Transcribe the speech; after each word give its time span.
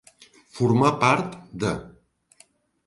Formar 0.59 0.91
part 1.03 1.39
de. 1.65 1.77